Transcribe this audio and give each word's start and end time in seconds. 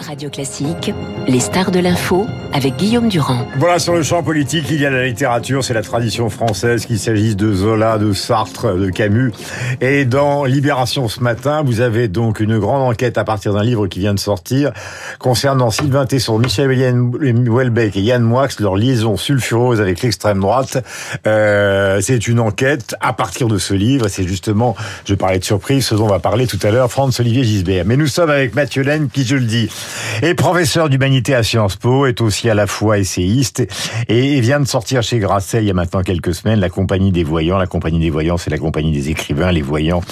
Radio 0.00 0.30
Classique, 0.30 0.92
les 1.26 1.40
stars 1.40 1.70
de 1.70 1.78
l'info 1.78 2.26
avec 2.52 2.76
Guillaume 2.76 3.08
Durand. 3.08 3.46
Voilà, 3.58 3.78
sur 3.78 3.94
le 3.94 4.02
champ 4.02 4.22
politique, 4.22 4.66
il 4.70 4.80
y 4.80 4.86
a 4.86 4.90
la 4.90 5.04
littérature, 5.04 5.64
c'est 5.64 5.74
la 5.74 5.82
tradition 5.82 6.30
française, 6.30 6.86
qu'il 6.86 6.98
s'agisse 6.98 7.36
de 7.36 7.52
Zola, 7.52 7.98
de 7.98 8.12
Sartre, 8.12 8.76
de 8.76 8.90
Camus. 8.90 9.32
Et 9.80 10.04
dans 10.04 10.44
Libération 10.44 11.08
ce 11.08 11.20
matin, 11.20 11.62
vous 11.62 11.80
avez 11.80 12.08
donc 12.08 12.40
une 12.40 12.58
grande 12.58 12.82
enquête 12.82 13.18
à 13.18 13.24
partir 13.24 13.52
d'un 13.52 13.62
livre 13.62 13.86
qui 13.86 14.00
vient 14.00 14.14
de 14.14 14.18
sortir 14.18 14.72
concernant 15.18 15.70
Sylvain 15.70 16.06
Tesson, 16.06 16.38
Michel 16.38 16.70
Houellebecq 16.70 17.96
et 17.96 18.00
Yann 18.00 18.22
Moix, 18.22 18.48
leur 18.58 18.76
liaison 18.76 19.16
sulfureuse 19.16 19.80
avec 19.80 20.02
l'extrême 20.02 20.40
droite. 20.40 20.82
Euh, 21.26 22.00
c'est 22.00 22.28
une 22.28 22.40
enquête 22.40 22.94
à 23.00 23.12
partir 23.12 23.48
de 23.48 23.58
ce 23.58 23.74
livre. 23.74 24.08
C'est 24.08 24.26
justement, 24.26 24.76
je 25.04 25.14
parlais 25.14 25.38
de 25.38 25.44
surprise, 25.44 25.86
ce 25.86 25.94
dont 25.94 26.04
on 26.04 26.08
va 26.08 26.18
parler 26.18 26.46
tout 26.46 26.58
à 26.62 26.70
l'heure, 26.70 26.90
Franz-Olivier 26.90 27.44
Gisbert. 27.44 27.84
Mais 27.86 27.96
nous 27.96 28.06
sommes 28.06 28.30
avec 28.30 28.54
Mathieu 28.54 28.82
Laine, 28.82 29.08
qui, 29.08 29.24
je 29.24 29.36
le 29.36 29.44
dis, 29.44 29.68
et 30.22 30.34
professeur 30.34 30.88
d'humanité 30.88 31.34
à 31.34 31.42
Sciences 31.42 31.76
Po, 31.76 32.06
est 32.06 32.20
aussi 32.20 32.48
à 32.48 32.54
la 32.54 32.66
fois 32.66 32.98
essayiste 32.98 33.66
et 34.08 34.40
vient 34.40 34.60
de 34.60 34.66
sortir 34.66 35.02
chez 35.02 35.18
Grasset 35.18 35.62
il 35.62 35.66
y 35.66 35.70
a 35.70 35.74
maintenant 35.74 36.02
quelques 36.02 36.34
semaines 36.34 36.60
la 36.60 36.70
compagnie 36.70 37.12
des 37.12 37.24
voyants. 37.24 37.58
La 37.58 37.66
compagnie 37.66 37.98
des 37.98 38.10
voyants, 38.10 38.36
c'est 38.36 38.50
la 38.50 38.58
compagnie 38.58 38.92
des 38.92 39.10
écrivains. 39.10 39.52
Les 39.52 39.62
voyants, 39.62 40.02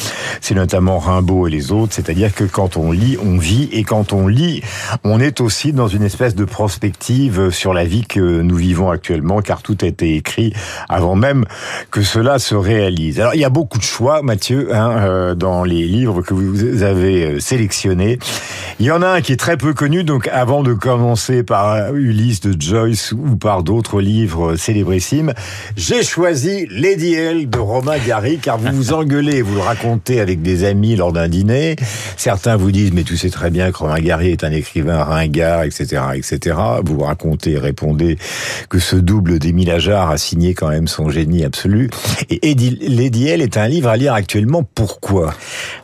c'est 0.41 0.55
notamment 0.55 0.99
Rimbaud 0.99 1.47
et 1.47 1.51
les 1.51 1.73
autres. 1.73 1.95
C'est-à-dire 1.95 2.35
que 2.35 2.45
quand 2.45 2.77
on 2.77 2.93
lit, 2.93 3.17
on 3.25 3.39
vit 3.39 3.69
et 3.73 3.85
quand 3.85 4.13
on 4.13 4.27
lit, 4.27 4.63
on 5.05 5.21
est 5.21 5.41
aussi 5.41 5.73
dans 5.73 5.89
une 5.89 6.03
espèce 6.03 6.35
de 6.35 6.45
prospective 6.45 7.51
sur 7.51 7.73
la 7.73 7.85
vie 7.85 8.07
que 8.07 8.41
nous 8.43 8.57
vivons 8.57 8.91
actuellement 8.91 9.41
car 9.43 9.63
tout 9.63 9.77
a 9.83 9.87
été 9.87 10.17
écrit 10.17 10.53
avant 10.89 11.15
même 11.17 11.45
que 11.91 12.03
cela 12.03 12.39
se 12.39 12.55
réalise. 12.55 13.21
Alors 13.21 13.35
il 13.35 13.41
y 13.41 13.45
a 13.45 13.51
beaucoup 13.51 13.79
de 13.79 13.85
choix, 13.85 14.23
Mathieu, 14.23 14.75
hein, 14.75 14.91
euh, 14.99 15.35
dans 15.35 15.65
les 15.65 15.85
livres 15.85 16.23
que 16.23 16.35
vous 16.35 16.83
avez 16.83 17.25
euh, 17.25 17.41
sélectionnés. 17.41 18.19
Il 18.81 18.87
y 18.87 18.91
en 18.91 19.03
a 19.03 19.09
un 19.09 19.21
qui 19.21 19.33
est 19.33 19.37
très 19.37 19.57
peu 19.65 19.73
connu, 19.73 20.05
donc 20.05 20.29
avant 20.29 20.63
de 20.63 20.75
commencer 20.75 21.43
par 21.43 21.95
Ulysse 21.95 22.43
de 22.43 22.55
Joyce 22.61 23.13
ou 23.13 23.37
par 23.37 23.63
d'autres 23.63 24.03
livres 24.03 24.57
célébrissimes, 24.57 25.33
j'ai 25.75 26.03
choisi 26.03 26.67
Lady 26.71 27.15
L 27.15 27.49
de 27.49 27.59
Romain 27.59 27.97
Gary, 28.07 28.37
car 28.37 28.59
vous 28.59 28.71
vous 28.71 28.93
engueulez, 28.93 29.41
vous 29.41 29.55
le 29.55 29.63
racontez 29.63 30.21
avec 30.21 30.43
des 30.43 30.65
amis 30.65 30.97
lors 30.97 31.15
d'un 31.15 31.29
dîner. 31.29 31.77
Certains 32.19 32.57
vous 32.57 32.73
disent, 32.73 32.93
mais 32.93 33.05
tu 33.05 33.17
sais 33.17 33.31
très 33.31 33.49
bien 33.49 33.73
que 33.73 33.79
Romain 33.79 34.01
Gary 34.01 34.33
est 34.33 34.45
un 34.45 34.53
écrivain 34.53 35.03
ringard, 35.03 35.63
etc., 35.63 36.03
etc. 36.15 36.59
Vous 36.85 36.99
racontez, 36.99 37.57
répondez 37.57 38.19
que 38.69 38.79
ce 38.79 38.97
double 38.97 39.39
d'Émile 39.39 39.71
Ajar 39.71 40.11
a 40.11 40.19
signé 40.19 40.53
quand 40.53 40.69
même 40.69 40.89
son 40.89 41.09
génie 41.09 41.43
absolu. 41.43 41.89
Et 42.29 42.55
Lady 42.55 43.29
L 43.29 43.41
est 43.41 43.57
un 43.57 43.69
livre 43.69 43.89
à 43.89 43.97
lire 43.97 44.13
actuellement. 44.13 44.63
Pourquoi? 44.75 45.33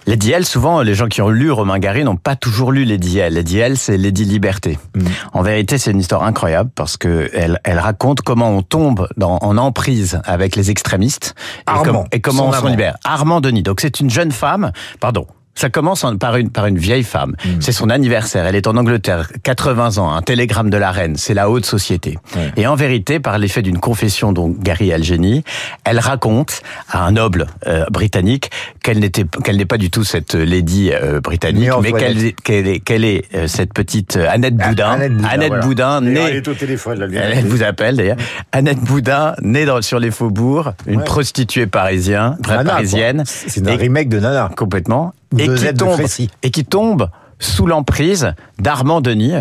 Lady 0.06 0.32
L, 0.32 0.44
souvent, 0.44 0.82
les 0.82 0.94
gens 0.94 1.08
qui 1.08 1.22
ont 1.22 1.30
lu 1.30 1.50
Romain 1.50 1.78
Gary 1.78 2.04
n'ont 2.04 2.16
pas 2.16 2.36
toujours 2.36 2.72
lu 2.72 2.84
Lady 2.84 3.19
L. 3.19 3.32
Lady 3.32 3.58
L, 3.58 3.69
c'est 3.76 3.96
Lady 3.96 4.24
Liberté. 4.24 4.78
Mm. 4.94 5.06
En 5.32 5.42
vérité, 5.42 5.78
c'est 5.78 5.90
une 5.90 6.00
histoire 6.00 6.22
incroyable 6.22 6.70
parce 6.74 6.96
que 6.96 7.30
elle, 7.32 7.60
elle 7.64 7.78
raconte 7.78 8.20
comment 8.22 8.50
on 8.50 8.62
tombe 8.62 9.08
dans, 9.16 9.38
en 9.38 9.56
emprise 9.56 10.20
avec 10.24 10.56
les 10.56 10.70
extrémistes 10.70 11.34
et, 11.68 12.16
et 12.16 12.20
comment 12.20 12.48
on 12.48 12.52
s'en 12.52 12.68
libère. 12.68 12.96
Armand 13.04 13.41
Denis. 13.41 13.62
Donc 13.62 13.80
c'est 13.80 14.00
une 14.00 14.10
jeune 14.10 14.32
femme, 14.32 14.72
pardon, 15.00 15.26
ça 15.54 15.68
commence 15.68 16.06
par 16.18 16.36
une, 16.36 16.50
par 16.50 16.66
une 16.66 16.78
vieille 16.78 17.02
femme. 17.02 17.34
Hmm. 17.44 17.60
C'est 17.60 17.72
son 17.72 17.90
anniversaire. 17.90 18.46
Elle 18.46 18.56
est 18.56 18.66
en 18.66 18.76
Angleterre, 18.76 19.28
80 19.42 19.98
ans, 19.98 20.12
un 20.12 20.22
télégramme 20.22 20.70
de 20.70 20.76
la 20.76 20.90
reine. 20.90 21.16
C'est 21.16 21.34
la 21.34 21.50
haute 21.50 21.66
société. 21.66 22.18
Et 22.56 22.66
en 22.66 22.74
vérité, 22.74 23.20
par 23.20 23.38
l'effet 23.38 23.62
d'une 23.62 23.78
confession 23.78 24.32
dont 24.32 24.48
Gary 24.48 24.92
Algeny, 24.92 25.44
elle 25.84 25.98
raconte 25.98 26.62
à 26.88 27.04
un 27.04 27.12
noble 27.12 27.46
euh, 27.66 27.84
britannique 27.90 28.50
qu'elle 28.82 29.00
n'était, 29.00 29.24
qu'elle 29.44 29.56
n'est 29.56 29.66
pas 29.66 29.76
du 29.76 29.90
tout 29.90 30.04
cette 30.04 30.34
lady 30.34 30.90
euh, 30.92 31.20
britannique, 31.20 31.70
mais 31.82 31.92
qu'elle, 31.92 32.32
qu'elle 32.34 32.66
est, 32.66 32.80
qu'elle 32.80 33.04
est 33.04 33.24
euh, 33.34 33.46
cette 33.46 33.74
petite 33.74 34.16
Annette 34.16 34.54
ah, 34.60 34.68
Boudin. 34.68 34.98
Annette 35.28 35.60
Boudin, 35.60 36.00
née. 36.00 36.20
Elle 36.20 36.36
est 36.36 36.48
au 36.48 36.54
téléphone, 36.54 37.00
là, 37.00 37.06
Elle 37.12 37.46
vous 37.46 37.62
appelle 37.62 37.96
d'ailleurs. 37.96 38.16
Annette 38.52 38.80
Boudin, 38.80 39.34
née 39.42 39.64
dans, 39.64 39.82
sur 39.82 39.98
les 39.98 40.10
faubourgs, 40.10 40.72
une 40.86 41.04
prostituée 41.04 41.66
parisienne, 41.66 42.36
parisienne. 42.42 43.25
C'est 43.26 43.66
un 43.69 43.76
remake 43.76 44.08
de 44.08 44.20
Nana. 44.20 44.50
Complètement 44.56 45.12
et 45.38 45.48
qui 45.48 45.74
tombe 45.74 46.00
et 46.42 46.50
qui 46.50 46.64
tombe 46.64 47.10
sous 47.38 47.66
l'emprise 47.66 48.34
d'Armand 48.58 49.00
Denis, 49.00 49.34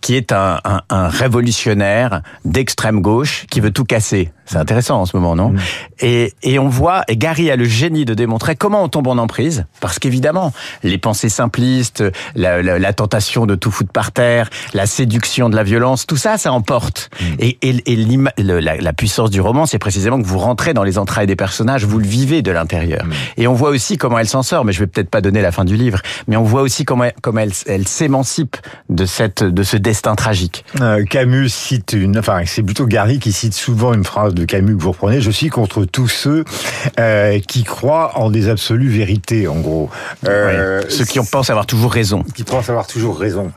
qui 0.00 0.16
est 0.16 0.32
un, 0.32 0.60
un, 0.64 0.82
un 0.90 1.08
révolutionnaire 1.08 2.22
d'extrême 2.44 3.00
gauche 3.00 3.46
qui 3.50 3.60
veut 3.60 3.70
tout 3.70 3.84
casser. 3.84 4.32
C'est 4.46 4.56
intéressant 4.56 5.00
en 5.00 5.06
ce 5.06 5.16
moment, 5.16 5.34
non 5.36 5.50
mm. 5.50 5.58
et, 6.00 6.32
et 6.42 6.58
on 6.58 6.68
voit, 6.68 7.02
et 7.08 7.16
Gary 7.16 7.50
a 7.50 7.56
le 7.56 7.64
génie 7.64 8.04
de 8.04 8.14
démontrer 8.14 8.56
comment 8.56 8.82
on 8.82 8.88
tombe 8.88 9.06
en 9.06 9.18
emprise, 9.18 9.64
parce 9.80 9.98
qu'évidemment, 9.98 10.52
les 10.82 10.98
pensées 10.98 11.28
simplistes, 11.28 12.04
la, 12.34 12.62
la, 12.62 12.78
la, 12.78 12.92
tentation 12.92 13.46
de 13.46 13.54
tout 13.54 13.70
foutre 13.70 13.92
par 13.92 14.12
terre, 14.12 14.50
la 14.74 14.86
séduction 14.86 15.48
de 15.48 15.56
la 15.56 15.62
violence, 15.62 16.06
tout 16.06 16.16
ça, 16.16 16.38
ça 16.38 16.52
emporte. 16.52 17.10
Mm. 17.20 17.24
Et, 17.38 17.58
et, 17.62 17.92
et 17.92 18.18
la, 18.38 18.76
la, 18.76 18.92
puissance 18.92 19.30
du 19.30 19.40
roman, 19.40 19.66
c'est 19.66 19.78
précisément 19.78 20.20
que 20.20 20.26
vous 20.26 20.38
rentrez 20.38 20.74
dans 20.74 20.84
les 20.84 20.98
entrailles 20.98 21.26
des 21.26 21.36
personnages, 21.36 21.84
vous 21.84 21.98
le 21.98 22.06
vivez 22.06 22.42
de 22.42 22.50
l'intérieur. 22.50 23.04
Mm. 23.06 23.12
Et 23.38 23.46
on 23.46 23.54
voit 23.54 23.70
aussi 23.70 23.96
comment 23.96 24.18
elle 24.18 24.28
s'en 24.28 24.42
sort, 24.42 24.64
mais 24.64 24.72
je 24.72 24.80
vais 24.80 24.86
peut-être 24.86 25.10
pas 25.10 25.20
donner 25.20 25.42
la 25.42 25.52
fin 25.52 25.64
du 25.64 25.76
livre, 25.76 26.00
mais 26.28 26.36
on 26.36 26.44
voit 26.44 26.62
aussi 26.62 26.84
comment, 26.84 27.08
comment 27.22 27.40
elle, 27.40 27.52
elle 27.66 27.88
s'émancipe 27.88 28.56
de 28.88 29.06
cette, 29.06 29.42
de 29.42 29.62
ce 29.62 29.76
destin 29.76 30.14
tragique. 30.14 30.64
Euh, 30.80 31.04
Camus 31.04 31.48
cite 31.48 31.94
une, 31.94 32.18
enfin, 32.18 32.42
c'est 32.46 32.62
plutôt 32.62 32.86
Gary 32.86 33.18
qui 33.18 33.32
cite 33.32 33.54
souvent 33.54 33.94
une 33.94 34.04
phrase 34.04 34.33
de 34.34 34.44
Camus 34.44 34.76
que 34.76 34.82
vous 34.82 34.92
reprenez, 34.92 35.20
je 35.20 35.30
suis 35.30 35.48
contre 35.48 35.84
tous 35.84 36.08
ceux 36.08 36.44
euh, 36.98 37.38
qui 37.40 37.64
croient 37.64 38.18
en 38.18 38.30
des 38.30 38.48
absolues 38.48 38.88
vérités, 38.88 39.48
en 39.48 39.60
gros. 39.60 39.90
Euh, 40.26 40.82
Ceux 40.88 41.04
qui 41.04 41.18
pensent 41.20 41.50
avoir 41.50 41.66
toujours 41.66 41.92
raison. 41.92 42.22
Qui 42.34 42.44
pensent 42.44 42.68
avoir 42.68 42.86
toujours 42.86 43.18
raison. 43.18 43.52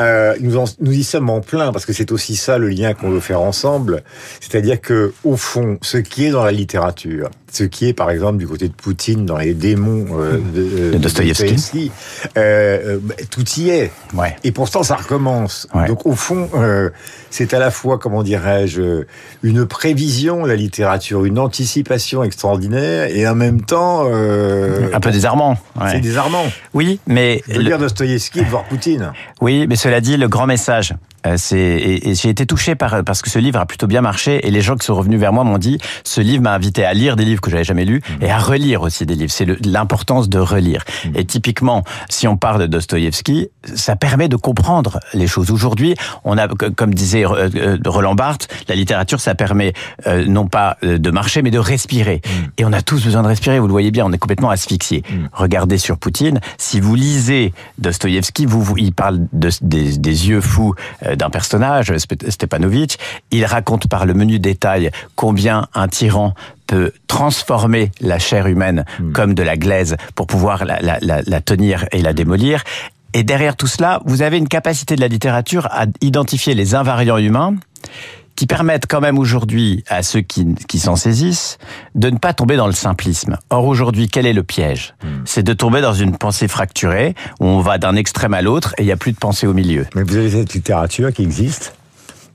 Euh, 0.00 0.34
nous, 0.40 0.58
nous 0.80 0.92
y 0.92 1.04
sommes 1.04 1.30
en 1.30 1.40
plein 1.40 1.72
parce 1.72 1.86
que 1.86 1.92
c'est 1.92 2.12
aussi 2.12 2.36
ça 2.36 2.58
le 2.58 2.68
lien 2.68 2.94
qu'on 2.94 3.10
veut 3.10 3.20
faire 3.20 3.40
ensemble, 3.40 4.02
c'est-à-dire 4.40 4.80
que 4.80 5.12
au 5.24 5.36
fond, 5.36 5.78
ce 5.82 5.98
qui 5.98 6.26
est 6.26 6.30
dans 6.30 6.44
la 6.44 6.52
littérature, 6.52 7.30
ce 7.50 7.64
qui 7.64 7.88
est 7.88 7.92
par 7.92 8.10
exemple 8.10 8.38
du 8.38 8.46
côté 8.46 8.68
de 8.68 8.72
Poutine 8.72 9.24
dans 9.24 9.38
les 9.38 9.54
démons 9.54 10.06
euh, 10.12 10.38
de, 10.54 10.92
de 10.92 10.98
Dostoïevski, 10.98 11.90
euh, 12.36 12.98
bah, 13.02 13.14
tout 13.30 13.44
y 13.56 13.70
est. 13.70 13.90
Ouais. 14.14 14.36
Et 14.44 14.52
pourtant 14.52 14.82
ça 14.82 14.96
recommence. 14.96 15.66
Donc 15.86 16.06
au 16.06 16.12
fond, 16.12 16.48
euh, 16.54 16.90
c'est 17.30 17.54
à 17.54 17.58
la 17.58 17.70
fois, 17.70 17.98
comment 17.98 18.22
dirais-je, 18.22 19.04
une 19.42 19.66
prévision 19.66 20.44
la 20.44 20.56
littérature, 20.56 21.24
une 21.24 21.38
anticipation 21.38 22.22
extraordinaire, 22.22 23.08
et 23.10 23.26
en 23.26 23.34
même 23.34 23.62
temps 23.62 24.06
un 24.06 25.00
peu 25.00 25.10
désarmant. 25.10 25.58
Ouais. 25.80 25.90
C'est 25.92 26.00
désarmant. 26.00 26.44
Oui, 26.74 27.00
mais 27.06 27.42
de 27.48 27.60
lire 27.60 27.78
Dostoïevski, 27.78 28.40
de 28.40 28.46
voir 28.46 28.64
Poutine. 28.64 29.12
Oui, 29.40 29.66
mais 29.68 29.76
cela 29.76 30.00
dit, 30.00 30.16
le 30.16 30.28
grand 30.28 30.46
message, 30.46 30.94
euh, 31.26 31.34
c'est 31.36 31.58
et, 31.58 32.14
j'ai 32.14 32.28
été 32.28 32.46
touché 32.46 32.74
par 32.74 33.04
parce 33.04 33.22
que 33.22 33.30
ce 33.30 33.38
livre 33.38 33.58
a 33.58 33.66
plutôt 33.66 33.86
bien 33.86 34.00
marché 34.00 34.46
et 34.46 34.50
les 34.50 34.60
gens 34.60 34.76
qui 34.76 34.86
sont 34.86 34.94
revenus 34.94 35.20
vers 35.20 35.32
moi 35.32 35.44
m'ont 35.44 35.58
dit 35.58 35.78
ce 36.04 36.20
livre 36.20 36.42
m'a 36.42 36.54
invité 36.54 36.84
à 36.84 36.94
lire 36.94 37.16
des 37.16 37.24
livres 37.24 37.40
que 37.40 37.50
j'avais 37.50 37.64
jamais 37.64 37.84
lus 37.84 38.00
mmh. 38.00 38.24
et 38.24 38.30
à 38.30 38.38
relire 38.38 38.82
aussi 38.82 39.06
des 39.06 39.14
livres. 39.14 39.32
C'est 39.32 39.46
l'importance 39.66 40.28
de 40.28 40.38
relire. 40.38 40.84
Mmh. 41.04 41.08
Et 41.16 41.24
typiquement, 41.24 41.84
si 42.08 42.28
on 42.28 42.36
parle 42.36 42.60
de 42.62 42.66
Dostoïevski, 42.66 43.48
ça 43.74 43.96
permet 43.96 44.28
de 44.28 44.36
comprendre 44.36 45.00
les 45.14 45.26
choses. 45.26 45.50
Aujourd'hui, 45.50 45.94
on 46.24 46.38
a, 46.38 46.48
comme 46.48 46.94
disait 46.94 47.24
euh, 47.24 47.48
euh, 47.54 47.78
Roland 47.86 48.14
Barthes, 48.14 48.48
la 48.68 48.74
littérature, 48.74 49.20
ça 49.20 49.34
permet 49.34 49.72
non 50.26 50.46
pas 50.46 50.76
de 50.82 51.10
marcher, 51.10 51.42
mais 51.42 51.50
de 51.50 51.58
respirer. 51.58 52.20
Mmh. 52.24 52.30
Et 52.58 52.64
on 52.64 52.72
a 52.72 52.82
tous 52.82 53.04
besoin 53.04 53.22
de 53.22 53.28
respirer. 53.28 53.58
Vous 53.58 53.66
le 53.66 53.72
voyez 53.72 53.90
bien, 53.90 54.04
on 54.04 54.12
est 54.12 54.18
complètement 54.18 54.50
asphyxié. 54.50 55.02
Regardez 55.32 55.78
sur 55.78 55.98
Poutine. 55.98 56.40
Si 56.56 56.80
vous 56.80 56.94
lisez 56.94 57.52
Dostoïevski, 57.78 58.46
vous, 58.46 58.62
vous, 58.62 58.76
il 58.78 58.92
parle 58.92 59.20
de, 59.32 59.50
des, 59.62 59.98
des 59.98 60.28
yeux 60.28 60.40
fous 60.40 60.74
euh, 61.07 61.07
d'un 61.16 61.30
personnage, 61.30 61.92
Stepanovitch. 61.96 62.96
Il 63.30 63.44
raconte 63.44 63.88
par 63.88 64.06
le 64.06 64.14
menu 64.14 64.38
détail 64.38 64.90
combien 65.16 65.68
un 65.74 65.88
tyran 65.88 66.34
peut 66.66 66.92
transformer 67.06 67.90
la 68.00 68.18
chair 68.18 68.46
humaine 68.46 68.84
hmm. 69.00 69.12
comme 69.12 69.34
de 69.34 69.42
la 69.42 69.56
glaise 69.56 69.96
pour 70.14 70.26
pouvoir 70.26 70.64
la, 70.64 70.80
la, 70.80 70.98
la, 71.00 71.40
tenir 71.40 71.86
et 71.92 72.02
la 72.02 72.12
démolir. 72.12 72.62
Et 73.14 73.22
derrière 73.22 73.56
tout 73.56 73.66
cela, 73.66 74.00
vous 74.04 74.22
avez 74.22 74.36
une 74.36 74.48
capacité 74.48 74.94
de 74.94 75.00
la 75.00 75.08
littérature 75.08 75.66
à 75.70 75.86
identifier 76.02 76.54
les 76.54 76.74
invariants 76.74 77.18
humains 77.18 77.54
qui 78.38 78.46
permettent 78.46 78.86
quand 78.86 79.00
même 79.00 79.18
aujourd'hui 79.18 79.82
à 79.88 80.04
ceux 80.04 80.20
qui, 80.20 80.54
qui 80.68 80.78
s'en 80.78 80.94
saisissent 80.94 81.58
de 81.96 82.08
ne 82.08 82.18
pas 82.18 82.32
tomber 82.32 82.56
dans 82.56 82.68
le 82.68 82.72
simplisme. 82.72 83.36
Or 83.50 83.66
aujourd'hui, 83.66 84.06
quel 84.06 84.26
est 84.26 84.32
le 84.32 84.44
piège 84.44 84.94
hmm. 85.02 85.22
C'est 85.24 85.42
de 85.42 85.52
tomber 85.52 85.80
dans 85.80 85.92
une 85.92 86.16
pensée 86.16 86.46
fracturée 86.46 87.16
où 87.40 87.46
on 87.46 87.58
va 87.58 87.78
d'un 87.78 87.96
extrême 87.96 88.34
à 88.34 88.40
l'autre 88.40 88.76
et 88.78 88.82
il 88.82 88.86
n'y 88.86 88.92
a 88.92 88.96
plus 88.96 89.10
de 89.10 89.18
pensée 89.18 89.48
au 89.48 89.54
milieu. 89.54 89.86
Mais 89.96 90.04
vous 90.04 90.16
avez 90.16 90.30
cette 90.30 90.54
littérature 90.54 91.12
qui 91.12 91.22
existe 91.22 91.74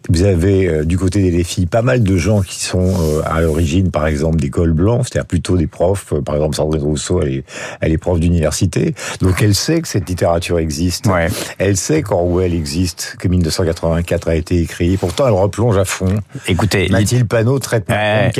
vous 0.09 0.23
avez 0.23 0.67
euh, 0.67 0.83
du 0.83 0.97
côté 0.97 1.31
des 1.31 1.43
filles 1.43 1.65
pas 1.65 1.81
mal 1.81 2.03
de 2.03 2.17
gens 2.17 2.41
qui 2.41 2.59
sont 2.59 2.93
euh, 3.01 3.21
à 3.25 3.41
l'origine, 3.41 3.89
par 3.89 4.05
exemple, 4.07 4.37
des 4.37 4.49
cols 4.49 4.73
blancs, 4.73 5.03
c'est-à-dire 5.03 5.27
plutôt 5.27 5.55
des 5.57 5.67
profs. 5.67 6.13
Euh, 6.13 6.21
par 6.21 6.35
exemple, 6.35 6.55
Sandrine 6.55 6.83
Rousseau, 6.83 7.21
elle 7.21 7.33
est, 7.33 7.43
elle 7.79 7.91
est 7.91 7.97
prof 7.97 8.19
d'université, 8.19 8.95
donc 9.21 9.41
elle 9.41 9.55
sait 9.55 9.81
que 9.81 9.87
cette 9.87 10.09
littérature 10.09 10.59
existe. 10.59 11.07
Ouais. 11.07 11.27
Elle 11.57 11.77
sait 11.77 12.01
qu'Orwell 12.01 12.53
existe, 12.53 13.15
que 13.19 13.27
1984 13.27 14.27
a 14.27 14.35
été 14.35 14.59
écrit. 14.59 14.97
Pourtant, 14.97 15.27
elle 15.27 15.33
replonge 15.33 15.77
à 15.77 15.85
fond. 15.85 16.19
Écoutez, 16.47 16.89
Mathilde 16.89 17.27
Panot 17.27 17.59
traite 17.59 17.87
ouais, 17.89 18.31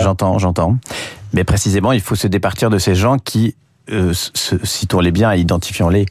J'entends, 0.00 0.38
j'entends. 0.38 0.76
Mais 1.32 1.44
précisément, 1.44 1.92
il 1.92 2.00
faut 2.00 2.14
se 2.14 2.26
départir 2.26 2.68
de 2.68 2.78
ces 2.78 2.94
gens 2.94 3.16
qui, 3.18 3.54
euh, 3.90 4.12
citons-les 4.14 5.12
bien, 5.12 5.34
identifions-les, 5.34 6.06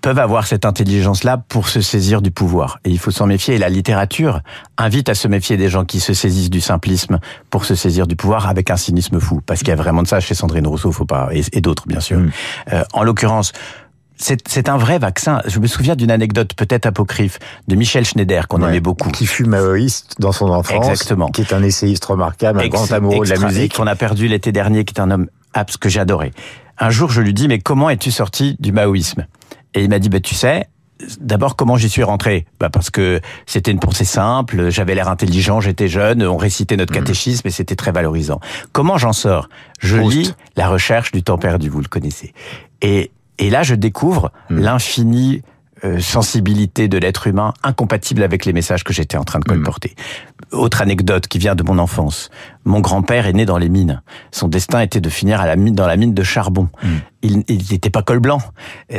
peuvent 0.00 0.18
avoir 0.18 0.46
cette 0.46 0.64
intelligence-là 0.64 1.38
pour 1.48 1.68
se 1.68 1.80
saisir 1.80 2.22
du 2.22 2.30
pouvoir. 2.30 2.80
Et 2.84 2.90
il 2.90 2.98
faut 2.98 3.10
s'en 3.10 3.26
méfier. 3.26 3.54
Et 3.54 3.58
la 3.58 3.68
littérature 3.68 4.40
invite 4.76 5.08
à 5.08 5.14
se 5.14 5.28
méfier 5.28 5.56
des 5.56 5.68
gens 5.68 5.84
qui 5.84 6.00
se 6.00 6.14
saisissent 6.14 6.50
du 6.50 6.60
simplisme 6.60 7.18
pour 7.50 7.64
se 7.64 7.74
saisir 7.74 8.06
du 8.06 8.16
pouvoir 8.16 8.48
avec 8.48 8.70
un 8.70 8.76
cynisme 8.76 9.20
fou. 9.20 9.40
Parce 9.44 9.60
qu'il 9.60 9.68
y 9.68 9.72
a 9.72 9.76
vraiment 9.76 10.02
de 10.02 10.08
ça 10.08 10.20
chez 10.20 10.34
Sandrine 10.34 10.66
Rousseau, 10.66 10.92
faut 10.92 11.04
pas, 11.04 11.28
et, 11.32 11.60
d'autres, 11.60 11.86
bien 11.86 12.00
sûr. 12.00 12.18
Mm. 12.18 12.30
Euh, 12.72 12.84
en 12.92 13.02
l'occurrence, 13.02 13.52
c'est 14.16 14.68
un 14.68 14.76
vrai 14.76 14.98
vaccin. 14.98 15.40
Je 15.46 15.60
me 15.60 15.66
souviens 15.68 15.94
d'une 15.94 16.10
anecdote 16.10 16.54
peut-être 16.54 16.86
apocryphe 16.86 17.38
de 17.68 17.76
Michel 17.76 18.04
Schneider 18.04 18.48
qu'on 18.48 18.66
aimait 18.66 18.80
beaucoup. 18.80 19.10
Qui 19.10 19.26
fut 19.26 19.44
maoïste 19.44 20.16
dans 20.18 20.32
son 20.32 20.50
enfance. 20.50 20.88
Exactement. 20.88 21.28
Qui 21.28 21.42
est 21.42 21.52
un 21.52 21.62
essayiste 21.62 22.04
remarquable, 22.04 22.60
un 22.60 22.68
grand 22.68 22.90
amoureux 22.90 23.24
de 23.24 23.30
la 23.30 23.38
musique. 23.38 23.76
Qu'on 23.76 23.86
a 23.86 23.94
perdu 23.94 24.26
l'été 24.26 24.50
dernier, 24.50 24.84
qui 24.84 24.94
est 24.94 25.00
un 25.00 25.10
homme 25.12 25.28
abs 25.54 25.76
que 25.76 25.98
adoré. 25.98 26.32
Un 26.78 26.90
jour, 26.90 27.10
je 27.10 27.20
lui 27.20 27.34
dis, 27.34 27.48
mais 27.48 27.58
comment 27.58 27.90
es-tu 27.90 28.10
sorti 28.10 28.56
du 28.60 28.72
maoïsme? 28.72 29.26
Et 29.74 29.82
il 29.82 29.88
m'a 29.88 29.98
dit, 29.98 30.08
bah, 30.08 30.20
tu 30.20 30.34
sais, 30.34 30.68
D'abord, 31.20 31.54
comment 31.54 31.76
j'y 31.76 31.88
suis 31.88 32.02
rentré? 32.02 32.44
Bah 32.58 32.70
Parce 32.70 32.90
que 32.90 33.20
c'était 33.46 33.70
une 33.70 33.78
pensée 33.78 34.04
simple, 34.04 34.68
j'avais 34.70 34.96
l'air 34.96 35.08
intelligent, 35.08 35.60
j'étais 35.60 35.86
jeune, 35.86 36.26
on 36.26 36.36
récitait 36.36 36.76
notre 36.76 36.92
mmh. 36.92 36.96
catéchisme 36.96 37.46
et 37.46 37.52
c'était 37.52 37.76
très 37.76 37.92
valorisant. 37.92 38.40
Comment 38.72 38.98
j'en 38.98 39.12
sors? 39.12 39.48
Je 39.78 39.96
lis 39.96 40.34
La 40.56 40.68
recherche 40.68 41.12
du 41.12 41.22
temps 41.22 41.38
perdu, 41.38 41.68
vous 41.68 41.80
le 41.80 41.86
connaissez. 41.86 42.34
Et 42.82 43.12
et 43.38 43.50
là, 43.50 43.62
je 43.62 43.74
découvre 43.74 44.32
hmm. 44.50 44.58
l'infinie 44.58 45.42
euh, 45.84 46.00
sensibilité 46.00 46.88
de 46.88 46.98
l'être 46.98 47.26
humain 47.26 47.54
incompatible 47.62 48.22
avec 48.22 48.44
les 48.44 48.52
messages 48.52 48.84
que 48.84 48.92
j'étais 48.92 49.16
en 49.16 49.24
train 49.24 49.38
de 49.38 49.44
hmm. 49.44 49.56
colporter. 49.56 49.94
Autre 50.52 50.82
anecdote 50.82 51.26
qui 51.28 51.38
vient 51.38 51.54
de 51.54 51.62
mon 51.62 51.78
enfance. 51.78 52.30
Mon 52.64 52.80
grand-père 52.80 53.26
est 53.26 53.32
né 53.32 53.44
dans 53.44 53.58
les 53.58 53.68
mines. 53.68 54.02
Son 54.30 54.48
destin 54.48 54.80
était 54.80 55.00
de 55.00 55.08
finir 55.08 55.40
à 55.40 55.46
la 55.46 55.56
mine, 55.56 55.74
dans 55.74 55.86
la 55.86 55.96
mine 55.96 56.14
de 56.14 56.22
charbon. 56.22 56.68
Hmm. 56.82 56.98
Il 57.22 57.44
n'était 57.70 57.90
pas 57.90 58.02
col 58.02 58.20
blanc. 58.20 58.40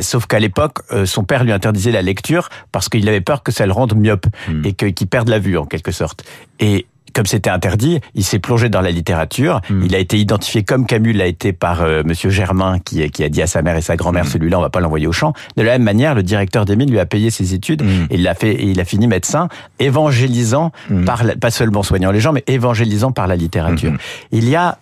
Sauf 0.01 0.25
qu'à 0.25 0.39
l'époque, 0.39 0.79
euh, 0.91 1.05
son 1.05 1.23
père 1.23 1.43
lui 1.43 1.51
interdisait 1.51 1.91
la 1.91 2.01
lecture 2.01 2.49
parce 2.71 2.89
qu'il 2.89 3.07
avait 3.07 3.21
peur 3.21 3.43
que 3.43 3.51
ça 3.51 3.65
le 3.65 3.71
rende 3.71 3.95
myope 3.95 4.27
et 4.63 4.73
qu'il 4.73 5.07
perde 5.07 5.29
la 5.29 5.39
vue 5.39 5.57
en 5.57 5.65
quelque 5.65 5.91
sorte. 5.91 6.23
Et 6.59 6.85
comme 7.19 7.25
c'était 7.25 7.49
interdit, 7.49 7.99
il 8.15 8.23
s'est 8.23 8.39
plongé 8.39 8.69
dans 8.69 8.79
la 8.79 8.91
littérature. 8.91 9.59
Hmm. 9.69 9.83
Il 9.83 9.93
a 9.93 9.99
été 9.99 10.17
identifié 10.17 10.63
comme 10.63 10.85
Camus 10.85 11.11
l'a 11.11 11.25
été 11.25 11.51
par 11.51 11.81
euh, 11.81 12.01
Monsieur 12.05 12.29
Germain, 12.29 12.79
qui, 12.79 13.11
qui, 13.11 13.25
a 13.25 13.27
dit 13.27 13.41
à 13.41 13.47
sa 13.47 13.61
mère 13.61 13.75
et 13.75 13.81
sa 13.81 13.97
grand-mère, 13.97 14.23
hmm. 14.23 14.29
celui-là, 14.29 14.57
on 14.57 14.61
va 14.61 14.69
pas 14.69 14.79
l'envoyer 14.79 15.05
au 15.05 15.11
champ. 15.11 15.33
De 15.57 15.61
la 15.61 15.73
même 15.73 15.83
manière, 15.83 16.15
le 16.15 16.23
directeur 16.23 16.63
des 16.63 16.77
mines 16.77 16.89
lui 16.89 16.97
a 16.97 17.05
payé 17.05 17.29
ses 17.29 17.53
études 17.53 17.83
hmm. 17.83 18.07
et 18.09 18.15
il 18.15 18.25
a 18.25 18.35
fait, 18.35 18.53
et 18.53 18.67
il 18.67 18.79
a 18.79 18.85
fini 18.85 19.07
médecin, 19.07 19.49
évangélisant 19.79 20.71
par, 21.05 21.23
pas 21.41 21.51
seulement 21.51 21.83
soignant 21.83 22.11
les 22.11 22.21
gens, 22.21 22.31
mais 22.31 22.45
évangélisant 22.47 23.11
par 23.11 23.27
la 23.27 23.35
littérature. 23.35 23.91
Il 24.31 24.47
y 24.47 24.55
a 24.55 24.77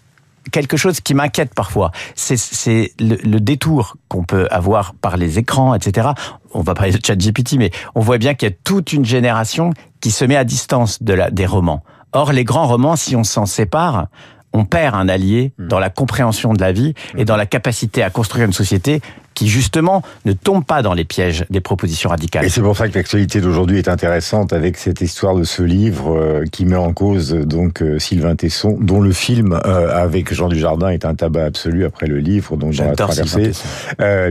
quelque 0.51 0.77
chose 0.77 1.01
qui 1.01 1.15
m'inquiète 1.15 1.55
parfois. 1.55 1.91
C'est 2.13 2.93
le, 2.99 3.15
le, 3.15 3.39
détour 3.39 3.97
qu'on 4.09 4.23
peut 4.23 4.47
avoir 4.51 4.93
par 4.93 5.17
les 5.17 5.39
écrans, 5.39 5.73
etc. 5.73 6.09
On 6.53 6.61
va 6.61 6.75
parler 6.75 6.91
de 6.91 7.03
ChatGPT, 7.03 7.53
mais 7.57 7.71
on 7.95 8.01
voit 8.01 8.19
bien 8.19 8.35
qu'il 8.35 8.47
y 8.47 8.51
a 8.51 8.55
toute 8.63 8.93
une 8.93 9.05
génération 9.05 9.71
qui 10.01 10.11
se 10.11 10.23
met 10.23 10.35
à 10.35 10.43
distance 10.43 11.01
de 11.01 11.13
la, 11.13 11.31
des 11.31 11.47
romans. 11.47 11.83
Or, 12.17 12.31
les 12.31 12.45
grands 12.45 12.65
romans, 12.65 12.95
si 12.95 13.15
on 13.15 13.23
s'en 13.23 13.45
sépare, 13.45 14.07
on 14.51 14.65
perd 14.65 14.95
un 14.95 15.07
allié 15.07 15.53
hmm. 15.59 15.67
dans 15.67 15.77
la 15.77 15.91
compréhension 15.91 16.53
de 16.53 16.59
la 16.59 16.71
vie 16.71 16.95
et 17.15 17.25
dans 17.25 17.35
la 17.35 17.45
capacité 17.45 18.01
à 18.01 18.09
construire 18.09 18.45
une 18.45 18.53
société 18.53 19.01
qui 19.35 19.47
justement 19.47 20.01
ne 20.25 20.33
tombe 20.33 20.65
pas 20.65 20.81
dans 20.81 20.95
les 20.95 21.05
pièges 21.05 21.45
des 21.51 21.61
propositions 21.61 22.09
radicales. 22.09 22.43
Et 22.43 22.49
c'est 22.49 22.61
pour 22.61 22.75
ça 22.75 22.87
que 22.87 22.95
l'actualité 22.95 23.39
d'aujourd'hui 23.39 23.77
est 23.77 23.87
intéressante 23.87 24.51
avec 24.51 24.77
cette 24.77 25.01
histoire 25.01 25.35
de 25.35 25.43
ce 25.43 25.61
livre 25.61 26.17
euh, 26.17 26.43
qui 26.51 26.65
met 26.65 26.75
en 26.75 26.91
cause 26.91 27.33
donc 27.33 27.83
euh, 27.83 27.99
Sylvain 27.99 28.35
Tesson, 28.35 28.79
dont 28.81 28.99
le 28.99 29.11
film 29.11 29.53
euh, 29.53 29.95
avec 29.95 30.33
Jean 30.33 30.47
Dujardin 30.47 30.89
est 30.89 31.05
un 31.05 31.13
tabac 31.13 31.45
absolu 31.45 31.85
après 31.85 32.07
le 32.07 32.17
livre 32.17 32.57
dont 32.57 32.71
j'ai 32.71 32.91
traversé. 32.93 33.51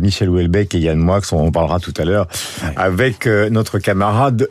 Michel 0.03 0.29
Houellebecq 0.29 0.75
et 0.75 0.81
Yann 0.81 0.99
Moix, 0.99 1.21
on 1.31 1.47
en 1.47 1.53
parlera 1.53 1.79
tout 1.79 1.95
à 1.99 2.05
l'heure 2.05 2.27
avec 2.75 3.27
notre 3.27 3.79
camarade 3.79 4.49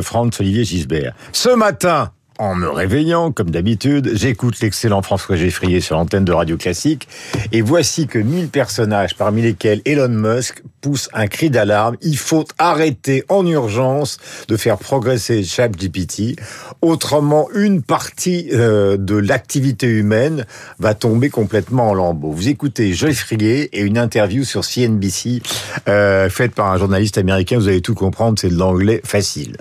Franz 0.00 0.38
Olivier 0.40 0.64
Gisbert. 0.64 1.12
Ce 1.32 1.50
matin, 1.50 2.12
en 2.38 2.54
me 2.54 2.68
réveillant, 2.68 3.32
comme 3.32 3.50
d'habitude, 3.50 4.12
j'écoute 4.14 4.60
l'excellent 4.60 5.02
François 5.02 5.36
Geffrier 5.36 5.80
sur 5.80 5.96
l'antenne 5.96 6.24
de 6.24 6.32
Radio 6.32 6.56
Classique, 6.56 7.08
et 7.52 7.60
voici 7.60 8.06
que 8.06 8.18
mille 8.18 8.48
personnages, 8.48 9.16
parmi 9.16 9.42
lesquels 9.42 9.82
Elon 9.84 10.08
Musk, 10.08 10.62
poussent 10.80 11.08
un 11.12 11.26
cri 11.26 11.50
d'alarme. 11.50 11.96
Il 12.02 12.16
faut 12.16 12.44
arrêter 12.58 13.24
en 13.28 13.44
urgence 13.44 14.18
de 14.46 14.56
faire 14.56 14.78
progresser 14.78 15.42
ChatGPT. 15.42 16.36
Autrement, 16.82 17.48
une 17.54 17.82
partie 17.82 18.48
euh, 18.52 18.96
de 18.96 19.16
l'activité 19.16 19.86
humaine 19.86 20.46
va 20.78 20.94
tomber 20.94 21.30
complètement 21.30 21.90
en 21.90 21.94
lambeaux. 21.94 22.30
Vous 22.30 22.48
écoutez 22.48 22.92
Geffrier 22.92 23.68
et 23.76 23.80
une 23.80 23.98
interview 23.98 24.44
sur 24.44 24.64
CNBC 24.64 25.42
euh, 25.88 26.30
faite 26.30 26.54
par 26.54 26.70
un 26.72 26.78
journaliste 26.78 27.18
américain. 27.18 27.58
Vous 27.58 27.68
allez 27.68 27.82
tout 27.82 27.94
comprendre, 27.94 28.38
c'est 28.38 28.48
de 28.48 28.56
l'anglais 28.56 29.00
facile. 29.04 29.56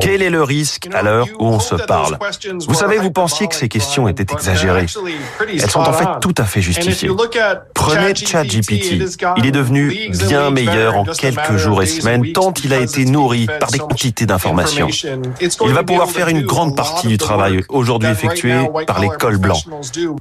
Quel 0.00 0.22
est 0.22 0.30
le 0.30 0.42
risque 0.42 0.88
à 0.92 1.02
l'heure 1.02 1.28
où 1.38 1.46
on 1.46 1.60
se 1.60 1.76
parle? 1.76 2.18
Vous 2.66 2.74
savez, 2.74 2.98
vous 2.98 3.12
pensiez 3.12 3.46
que 3.46 3.54
ces 3.54 3.68
questions 3.68 4.08
étaient 4.08 4.32
exagérées. 4.32 4.86
Elles 5.48 5.70
sont 5.70 5.80
en 5.80 5.92
fait 5.92 6.08
tout 6.20 6.34
à 6.36 6.44
fait 6.44 6.60
justifiées. 6.60 7.10
Prenez 7.74 8.14
ChatGPT. 8.14 9.04
Il 9.36 9.46
est 9.46 9.52
devenu 9.52 10.10
bien 10.26 10.50
meilleur 10.50 10.96
en 10.96 11.04
quelques 11.04 11.56
jours 11.56 11.82
et 11.82 11.86
semaines 11.86 12.32
tant 12.32 12.52
il 12.64 12.72
a 12.74 12.80
été 12.80 13.04
nourri 13.04 13.46
par 13.60 13.70
des 13.70 13.78
quantités 13.78 14.26
d'informations. 14.26 14.88
Il 15.64 15.72
va 15.72 15.84
pouvoir 15.84 16.10
faire 16.10 16.28
une 16.28 16.42
grande 16.42 16.76
partie 16.76 17.06
du 17.06 17.18
travail 17.18 17.62
aujourd'hui 17.68 18.10
effectué 18.10 18.54
par 18.86 18.98
les 18.98 19.08
cols 19.08 19.38
blancs. 19.38 19.64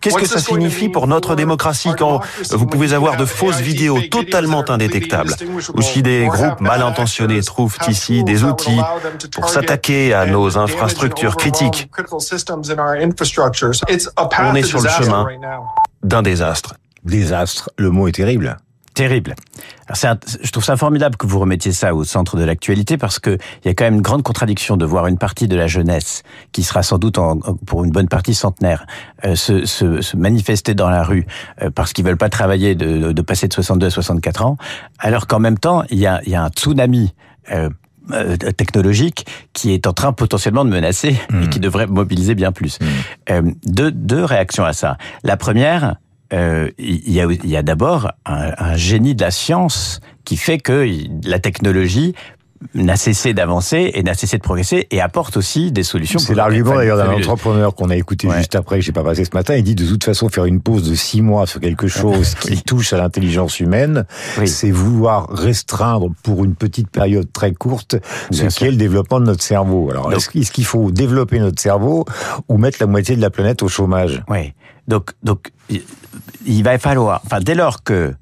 Qu'est-ce 0.01 0.17
que 0.17 0.27
ça 0.27 0.39
signifie 0.39 0.89
pour 0.89 1.07
notre 1.07 1.35
démocratie 1.35 1.89
quand 1.97 2.21
vous 2.51 2.67
pouvez 2.67 2.93
avoir 2.93 3.17
de 3.17 3.25
fausses 3.25 3.61
vidéos 3.61 3.99
totalement 4.11 4.63
indétectables 4.69 5.33
ou 5.73 5.81
si 5.81 6.03
des 6.03 6.27
groupes 6.27 6.61
mal 6.61 6.83
intentionnés 6.83 7.41
trouvent 7.55 7.77
ici 7.87 8.25
des 8.25 8.43
outils 8.43 8.81
pour 9.31 9.47
s'attaquer 9.47 10.13
à 10.13 10.25
nos 10.25 10.57
infrastructures 10.57 11.37
critiques. 11.37 11.89
On 12.11 14.55
est 14.55 14.63
sur 14.63 14.81
le 14.81 14.89
chemin 14.89 15.25
d'un 16.03 16.21
désastre. 16.21 16.75
Désastre, 17.05 17.69
le 17.77 17.91
mot 17.91 18.09
est 18.09 18.11
terrible 18.11 18.57
terrible. 18.95 19.35
Alors 19.87 20.15
je 20.41 20.51
trouve 20.51 20.63
ça 20.63 20.77
formidable 20.77 21.17
que 21.17 21.27
vous 21.27 21.37
remettiez 21.37 21.73
ça 21.73 21.93
au 21.93 22.05
centre 22.05 22.37
de 22.37 22.45
l'actualité 22.45 22.97
parce 22.97 23.19
que 23.19 23.37
il 23.63 23.67
y 23.67 23.69
a 23.69 23.73
quand 23.73 23.83
même 23.83 23.95
une 23.95 24.01
grande 24.01 24.23
contradiction 24.23 24.77
de 24.77 24.85
voir 24.85 25.07
une 25.07 25.17
partie 25.17 25.49
de 25.49 25.55
la 25.57 25.67
jeunesse 25.67 26.23
qui 26.53 26.63
sera 26.63 26.81
sans 26.81 26.97
doute 26.97 27.17
en, 27.17 27.39
pour 27.65 27.83
une 27.83 27.91
bonne 27.91 28.07
partie 28.07 28.33
centenaire 28.33 28.87
euh, 29.25 29.35
se, 29.35 29.65
se, 29.65 30.01
se, 30.01 30.15
manifester 30.15 30.75
dans 30.75 30.89
la 30.89 31.03
rue 31.03 31.27
euh, 31.61 31.69
parce 31.69 31.91
qu'ils 31.91 32.05
veulent 32.05 32.17
pas 32.17 32.29
travailler 32.29 32.73
de, 32.73 33.11
de, 33.11 33.21
passer 33.21 33.49
de 33.49 33.53
62 33.53 33.87
à 33.87 33.89
64 33.89 34.45
ans, 34.45 34.57
alors 34.97 35.27
qu'en 35.27 35.39
même 35.39 35.59
temps 35.59 35.83
il 35.89 35.99
y 35.99 36.07
a, 36.07 36.21
il 36.23 36.31
y 36.31 36.35
a 36.35 36.43
un 36.43 36.49
tsunami 36.49 37.13
euh, 37.51 37.69
euh, 38.11 38.37
technologique 38.37 39.25
qui 39.53 39.73
est 39.73 39.87
en 39.87 39.93
train 39.93 40.13
potentiellement 40.13 40.63
de 40.63 40.69
menacer 40.69 41.15
et 41.29 41.33
hmm. 41.33 41.49
qui 41.49 41.59
devrait 41.59 41.87
mobiliser 41.87 42.35
bien 42.35 42.51
plus. 42.51 42.77
Hmm. 42.79 42.85
Euh, 43.31 43.41
deux, 43.65 43.91
deux 43.91 44.23
réactions 44.23 44.63
à 44.63 44.73
ça. 44.73 44.99
La 45.23 45.37
première, 45.37 45.95
euh, 46.31 46.69
il 46.77 47.11
y 47.11 47.19
a, 47.19 47.25
y 47.43 47.55
a 47.55 47.63
d'abord 47.63 48.11
un, 48.27 48.51
un, 48.59 48.75
génie 48.75 49.15
de 49.15 49.23
la 49.23 49.31
science 49.31 50.01
qui 50.23 50.37
fait 50.37 50.59
que 50.59 50.87
la 51.25 51.39
technologie 51.39 52.13
n'a 52.73 52.95
cessé 52.95 53.33
d'avancer 53.33 53.91
et 53.93 54.03
n'a 54.03 54.13
cessé 54.13 54.37
de 54.37 54.41
progresser 54.41 54.87
et 54.89 55.01
apporte 55.01 55.37
aussi 55.37 55.71
des 55.71 55.83
solutions. 55.83 56.19
C'est 56.19 56.35
l'argument 56.35 56.75
d'ailleurs 56.75 56.97
d'un 56.97 57.11
entrepreneur 57.11 57.75
qu'on 57.75 57.89
a 57.89 57.95
écouté 57.95 58.29
juste 58.29 58.55
après, 58.55 58.77
que 58.77 58.81
j'ai 58.85 58.91
pas 58.91 59.03
passé 59.03 59.25
ce 59.25 59.31
matin. 59.33 59.55
Il 59.55 59.63
dit 59.63 59.75
de 59.75 59.85
toute 59.85 60.03
façon 60.03 60.29
faire 60.29 60.45
une 60.45 60.61
pause 60.61 60.89
de 60.89 60.95
six 60.95 61.21
mois 61.21 61.47
sur 61.47 61.59
quelque 61.59 61.87
chose 61.87 62.35
qui 62.35 62.61
touche 62.63 62.93
à 62.93 62.97
l'intelligence 62.97 63.59
humaine, 63.59 64.05
c'est 64.45 64.71
vouloir 64.71 65.29
restreindre 65.29 66.09
pour 66.23 66.43
une 66.43 66.55
petite 66.55 66.89
période 66.89 67.31
très 67.31 67.53
courte 67.53 67.97
ce 68.31 68.45
qui 68.45 68.65
est 68.65 68.71
le 68.71 68.77
développement 68.77 69.19
de 69.19 69.25
notre 69.25 69.43
cerveau. 69.43 69.89
Alors 69.91 70.11
est-ce 70.13 70.51
qu'il 70.51 70.65
faut 70.65 70.91
développer 70.91 71.39
notre 71.39 71.61
cerveau 71.61 72.05
ou 72.47 72.57
mettre 72.57 72.77
la 72.79 72.87
moitié 72.87 73.15
de 73.15 73.21
la 73.21 73.29
planète 73.29 73.63
au 73.63 73.67
chômage? 73.67 74.23
Oui. 74.29 74.53
Donc 74.87 75.11
donc 75.23 75.51
il 76.45 76.63
va 76.63 76.77
falloir, 76.77 77.21
enfin 77.25 77.39
dès 77.39 77.55
lors 77.55 77.83
que 77.83 78.13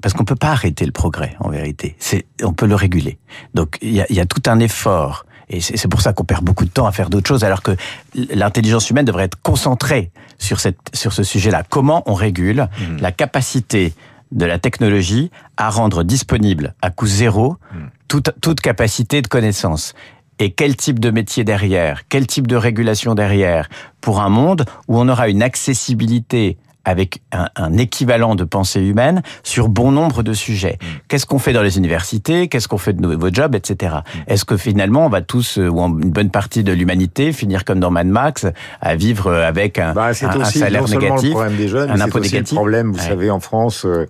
parce 0.00 0.14
qu'on 0.14 0.24
peut 0.24 0.36
pas 0.36 0.50
arrêter 0.50 0.84
le 0.84 0.92
progrès 0.92 1.36
en 1.40 1.50
vérité. 1.50 1.96
C'est, 1.98 2.26
on 2.42 2.52
peut 2.52 2.66
le 2.66 2.74
réguler. 2.74 3.18
Donc 3.54 3.78
il 3.82 3.92
y 3.92 4.00
a, 4.00 4.12
y 4.12 4.20
a, 4.20 4.26
tout 4.26 4.42
un 4.46 4.60
effort. 4.60 5.26
Et 5.48 5.60
c'est 5.60 5.88
pour 5.88 6.00
ça 6.00 6.12
qu'on 6.12 6.24
perd 6.24 6.44
beaucoup 6.44 6.64
de 6.64 6.70
temps 6.70 6.86
à 6.86 6.92
faire 6.92 7.10
d'autres 7.10 7.28
choses, 7.28 7.44
alors 7.44 7.62
que 7.62 7.72
l'intelligence 8.14 8.88
humaine 8.88 9.04
devrait 9.04 9.24
être 9.24 9.40
concentrée 9.42 10.10
sur, 10.38 10.60
cette, 10.60 10.78
sur 10.94 11.12
ce 11.12 11.22
sujet-là. 11.22 11.62
Comment 11.68 12.02
on 12.06 12.14
régule 12.14 12.68
mmh. 12.78 12.96
la 13.00 13.12
capacité 13.12 13.92
de 14.30 14.46
la 14.46 14.58
technologie 14.58 15.30
à 15.58 15.68
rendre 15.68 16.04
disponible 16.04 16.74
à 16.80 16.90
coût 16.90 17.06
zéro 17.06 17.52
mmh. 17.52 17.76
toute, 18.08 18.30
toute 18.40 18.60
capacité 18.60 19.20
de 19.20 19.26
connaissance? 19.26 19.94
Et 20.38 20.52
quel 20.52 20.74
type 20.74 20.98
de 20.98 21.10
métier 21.10 21.44
derrière, 21.44 22.08
quel 22.08 22.26
type 22.26 22.46
de 22.46 22.56
régulation 22.56 23.14
derrière, 23.14 23.68
pour 24.00 24.22
un 24.22 24.30
monde 24.30 24.64
où 24.88 24.98
on 24.98 25.08
aura 25.08 25.28
une 25.28 25.42
accessibilité 25.42 26.56
avec 26.84 27.22
un, 27.32 27.48
un, 27.56 27.76
équivalent 27.78 28.34
de 28.34 28.44
pensée 28.44 28.80
humaine 28.80 29.22
sur 29.42 29.68
bon 29.68 29.92
nombre 29.92 30.22
de 30.22 30.32
sujets. 30.32 30.78
Mm. 30.80 30.86
Qu'est-ce 31.08 31.26
qu'on 31.26 31.38
fait 31.38 31.52
dans 31.52 31.62
les 31.62 31.78
universités? 31.78 32.48
Qu'est-ce 32.48 32.68
qu'on 32.68 32.78
fait 32.78 32.92
de 32.92 33.00
nouveaux 33.00 33.32
jobs, 33.32 33.54
etc. 33.54 33.96
Mm. 33.96 34.18
Est-ce 34.28 34.44
que 34.44 34.56
finalement 34.56 35.06
on 35.06 35.08
va 35.08 35.22
tous, 35.22 35.56
ou 35.56 35.78
une 35.80 36.10
bonne 36.10 36.30
partie 36.30 36.64
de 36.64 36.72
l'humanité, 36.72 37.32
finir 37.32 37.64
comme 37.64 37.80
dans 37.80 37.90
Mad 37.90 38.06
Max, 38.06 38.46
à 38.80 38.96
vivre 38.96 39.32
avec 39.32 39.78
un, 39.78 39.92
bah, 39.92 40.06
un, 40.06 40.40
un 40.40 40.44
salaire 40.44 40.88
négatif, 40.88 41.28
le 41.28 41.34
problème 41.34 41.56
des 41.56 41.68
jeunes, 41.68 41.90
un 41.90 42.00
impôt 42.00 42.20
négatif 42.20 42.52
le 42.52 42.56
problème, 42.56 42.92
vous 42.92 42.98
savez, 42.98 43.30
en 43.30 43.40
France, 43.40 43.84
euh, 43.84 44.06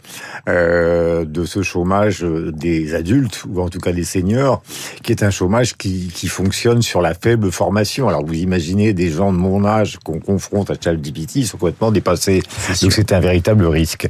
euh, 0.48 1.24
de 1.24 1.44
ce 1.44 1.62
chômage 1.62 2.22
des 2.22 2.94
adultes 2.94 3.44
ou 3.48 3.60
en 3.60 3.68
tout 3.68 3.78
cas 3.78 3.92
des 3.92 4.04
seniors, 4.04 4.62
qui 5.02 5.12
est 5.12 5.22
un 5.22 5.30
chômage 5.30 5.76
qui, 5.76 6.10
qui 6.14 6.28
fonctionne 6.28 6.82
sur 6.82 7.00
la 7.00 7.14
faible 7.14 7.50
formation. 7.50 8.08
Alors 8.08 8.24
vous 8.24 8.34
imaginez 8.34 8.92
des 8.92 9.10
gens 9.10 9.32
de 9.32 9.38
mon 9.38 9.64
âge 9.64 9.98
qu'on 10.04 10.20
confronte 10.20 10.70
à 10.70 10.74
ChatGPT, 10.82 11.36
ils 11.36 11.46
sont 11.46 11.58
complètement 11.58 11.92
dépassés 11.92 12.42
donc 12.82 12.92
c'est 12.92 13.12
un 13.12 13.20
véritable 13.20 13.66
risque. 13.66 14.06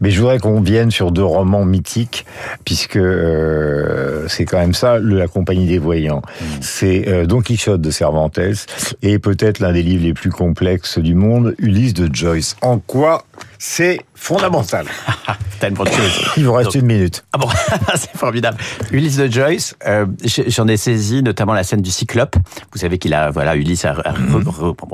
Mais 0.00 0.10
je 0.10 0.20
voudrais 0.20 0.38
qu'on 0.38 0.60
vienne 0.60 0.90
sur 0.90 1.12
deux 1.12 1.24
romans 1.24 1.64
mythiques, 1.64 2.26
puisque 2.64 2.96
euh, 2.96 4.26
c'est 4.28 4.44
quand 4.44 4.58
même 4.58 4.74
ça, 4.74 4.98
La 4.98 5.28
Compagnie 5.28 5.66
des 5.66 5.78
Voyants. 5.78 6.22
Mm. 6.40 6.44
C'est 6.60 7.08
euh, 7.08 7.26
Don 7.26 7.40
Quichotte 7.40 7.80
de 7.80 7.90
Cervantes 7.90 8.38
et 9.02 9.18
peut-être 9.18 9.60
l'un 9.60 9.72
des 9.72 9.82
livres 9.82 10.04
les 10.04 10.14
plus 10.14 10.30
complexes 10.30 10.98
du 10.98 11.14
monde, 11.14 11.54
Ulysse 11.58 11.94
de 11.94 12.08
Joyce. 12.12 12.56
En 12.62 12.78
quoi 12.78 13.24
c'est 13.60 14.00
fondamental. 14.14 14.86
T'as 15.60 15.68
une 15.68 15.76
chose. 15.76 16.32
Il 16.38 16.46
vous 16.46 16.54
reste 16.54 16.74
une 16.74 16.86
minute. 16.86 17.22
Ah 17.34 17.38
bon, 17.38 17.48
c'est 17.94 18.16
formidable. 18.16 18.56
Ulysse 18.90 19.18
de 19.18 19.30
Joyce, 19.30 19.76
euh, 19.86 20.06
j'en 20.46 20.66
ai 20.66 20.78
saisi 20.78 21.22
notamment 21.22 21.52
la 21.52 21.62
scène 21.62 21.82
du 21.82 21.90
Cyclope. 21.90 22.36
Vous 22.72 22.78
savez 22.78 22.96
qu'il 22.96 23.12
a, 23.12 23.30
voilà, 23.30 23.56
Ulysse 23.56 23.84
a, 23.84 23.92
mhm. 24.18 24.44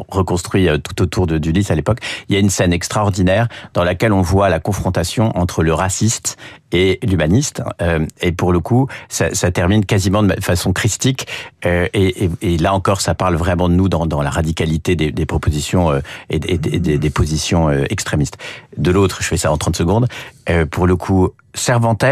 reconstruit 0.08 0.68
euh, 0.68 0.78
tout 0.78 1.00
autour 1.00 1.28
d'Ulysse 1.28 1.70
à 1.70 1.76
l'époque. 1.76 2.00
Il 2.28 2.34
y 2.34 2.36
a 2.36 2.40
une 2.40 2.50
scène 2.50 2.72
extraordinaire 2.72 3.46
dans 3.72 3.84
laquelle 3.84 4.12
on 4.12 4.22
voit 4.22 4.48
la 4.48 4.58
confrontation 4.58 5.30
entre 5.38 5.62
le 5.62 5.72
raciste 5.72 6.36
et 6.72 6.98
l'humaniste. 7.02 7.62
Euh, 7.80 8.06
et 8.20 8.32
pour 8.32 8.52
le 8.52 8.60
coup, 8.60 8.88
ça, 9.08 9.34
ça, 9.34 9.50
termine 9.50 9.84
quasiment 9.84 10.22
de 10.22 10.34
façon 10.40 10.72
christique. 10.72 11.26
Euh, 11.64 11.88
et, 11.94 12.24
et, 12.24 12.30
et, 12.42 12.58
là 12.58 12.74
encore, 12.74 13.00
ça 13.00 13.14
parle 13.14 13.36
vraiment 13.36 13.68
de 13.68 13.74
nous 13.74 13.88
dans, 13.88 14.06
dans 14.06 14.22
la 14.22 14.30
radicalité 14.30 14.96
des, 14.96 15.12
des 15.12 15.26
propositions 15.26 15.90
euh, 15.90 16.00
et, 16.30 16.38
des, 16.38 16.58
des, 16.58 16.98
des, 16.98 17.10
positions 17.10 17.68
euh, 17.68 17.84
extrémistes. 17.90 18.38
De 18.76 18.90
l'autre, 18.90 19.18
je 19.22 19.26
fais 19.26 19.36
ça 19.36 19.52
en 19.52 19.56
30 19.56 19.76
secondes. 19.76 20.08
Euh, 20.48 20.66
pour 20.66 20.86
le 20.86 20.96
coup, 20.96 21.30
Cervantes, 21.54 22.04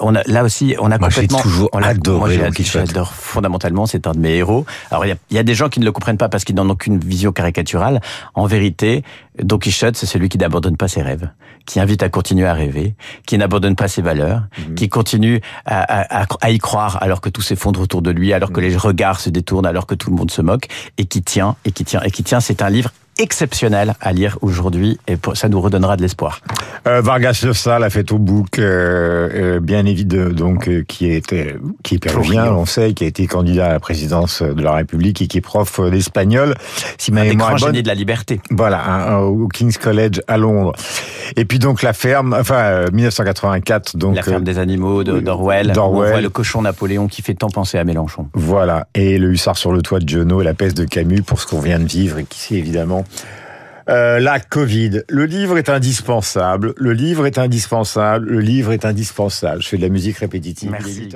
on 0.00 0.14
a, 0.14 0.22
là 0.26 0.44
aussi, 0.44 0.74
on 0.78 0.90
a 0.90 0.98
moi, 0.98 1.08
complètement. 1.08 1.40
toujours 1.40 1.68
on 1.72 1.82
adoré. 1.82 2.38
Moi, 2.38 2.50
j'adore 2.62 3.12
fondamentalement. 3.12 3.86
C'est 3.86 4.06
un 4.06 4.12
de 4.12 4.18
mes 4.18 4.36
héros. 4.36 4.66
Alors, 4.90 5.04
il 5.04 5.08
y 5.08 5.12
a, 5.12 5.16
y 5.30 5.38
a, 5.38 5.42
des 5.42 5.54
gens 5.54 5.68
qui 5.68 5.80
ne 5.80 5.84
le 5.84 5.92
comprennent 5.92 6.18
pas 6.18 6.28
parce 6.28 6.44
qu'ils 6.44 6.56
n'en 6.56 6.68
ont 6.68 6.74
qu'une 6.74 6.98
vision 6.98 7.32
caricaturale. 7.32 8.00
En 8.34 8.46
vérité, 8.46 9.02
Don 9.42 9.58
Quichotte, 9.58 9.96
c'est 9.96 10.06
celui 10.06 10.28
qui 10.28 10.38
n'abandonne 10.38 10.76
pas 10.76 10.88
ses 10.88 11.02
rêves, 11.02 11.30
qui 11.66 11.80
invite 11.80 12.02
à 12.02 12.08
continuer 12.08 12.46
à 12.46 12.54
rêver, 12.54 12.94
qui 13.26 13.38
n'abandonne 13.38 13.76
pas 13.76 13.88
ses 13.88 14.02
valeurs, 14.02 14.42
mhm. 14.58 14.74
qui 14.74 14.88
continue 14.88 15.40
à, 15.64 16.20
à, 16.20 16.26
à, 16.40 16.50
y 16.50 16.58
croire 16.58 17.02
alors 17.02 17.20
que 17.20 17.28
tout 17.28 17.42
s'effondre 17.42 17.80
autour 17.80 18.02
de 18.02 18.10
lui, 18.10 18.32
alors 18.32 18.52
que 18.52 18.60
mhm. 18.60 18.66
les 18.66 18.76
regards 18.76 19.20
se 19.20 19.30
détournent, 19.30 19.66
alors 19.66 19.86
que 19.86 19.94
tout 19.94 20.10
le 20.10 20.16
monde 20.16 20.30
se 20.30 20.42
moque, 20.42 20.68
et 20.98 21.06
qui 21.06 21.22
tient, 21.22 21.56
et 21.64 21.72
qui 21.72 21.84
tient, 21.84 22.02
et 22.02 22.10
qui 22.10 22.22
tient. 22.22 22.40
C'est 22.40 22.62
un 22.62 22.70
livre 22.70 22.90
exceptionnel 23.18 23.94
à 24.00 24.12
lire 24.12 24.38
aujourd'hui 24.40 24.98
et 25.06 25.16
ça 25.34 25.48
nous 25.48 25.60
redonnera 25.60 25.96
de 25.96 26.02
l'espoir. 26.02 26.40
Euh, 26.86 27.00
Vargas 27.00 27.42
Llosa, 27.44 27.78
la 27.78 27.90
fête 27.90 28.10
au 28.10 28.18
bouc, 28.18 28.58
euh, 28.58 29.28
euh, 29.56 29.60
bien 29.60 29.86
évidemment, 29.86 30.30
donc 30.30 30.84
qui 30.86 31.10
était 31.10 31.56
qui 31.82 31.96
est 31.96 31.98
péruvien, 31.98 32.52
on 32.52 32.66
sait, 32.66 32.92
qui 32.92 33.04
a 33.04 33.06
été 33.06 33.26
candidat 33.26 33.66
à 33.66 33.72
la 33.72 33.80
présidence 33.80 34.42
de 34.42 34.60
la 34.60 34.72
République 34.72 35.22
et 35.22 35.26
qui 35.26 35.38
est 35.38 35.42
prof 35.42 35.80
d'espagnol. 35.90 36.54
Si 36.98 37.12
ma 37.12 37.22
mémoire 37.22 37.56
est 37.56 37.60
bonne, 37.60 37.80
de 37.80 37.86
la 37.86 37.94
liberté. 37.94 38.40
Voilà, 38.50 39.20
au 39.20 39.48
King's 39.48 39.78
College 39.78 40.20
à 40.26 40.36
Londres. 40.36 40.72
Et 41.36 41.44
puis 41.44 41.58
donc 41.58 41.82
la 41.82 41.92
ferme, 41.92 42.36
enfin 42.38 42.86
1984, 42.92 43.96
donc 43.96 44.16
la 44.16 44.22
ferme 44.22 44.44
des 44.44 44.58
animaux 44.58 45.04
d'Orwell. 45.04 45.72
On 45.78 45.90
voit 45.90 46.20
le 46.20 46.30
cochon 46.30 46.62
Napoléon 46.62 47.06
qui 47.06 47.22
fait 47.22 47.34
tant 47.34 47.48
penser 47.48 47.78
à 47.78 47.84
Mélenchon. 47.84 48.28
Voilà, 48.34 48.88
et 48.94 49.18
le 49.18 49.30
hussard 49.30 49.56
sur 49.56 49.72
le 49.72 49.82
toit 49.82 50.00
de 50.00 50.08
Giono 50.08 50.40
et 50.40 50.44
la 50.44 50.54
peste 50.54 50.76
de 50.76 50.84
Camus 50.84 51.22
pour 51.22 51.40
ce 51.40 51.46
qu'on 51.46 51.60
vient 51.60 51.78
de 51.78 51.86
vivre 51.86 52.18
et 52.18 52.24
qui 52.24 52.38
c'est 52.38 52.54
évidemment 52.54 53.01
euh, 53.88 54.20
la 54.20 54.40
Covid. 54.40 55.02
Le 55.08 55.24
livre 55.24 55.58
est 55.58 55.68
indispensable. 55.68 56.74
Le 56.76 56.92
livre 56.92 57.26
est 57.26 57.38
indispensable. 57.38 58.28
Le 58.28 58.40
livre 58.40 58.72
est 58.72 58.84
indispensable. 58.84 59.62
Je 59.62 59.68
fais 59.68 59.76
de 59.76 59.82
la 59.82 59.88
musique 59.88 60.18
répétitive. 60.18 60.70
Merci. 60.70 61.08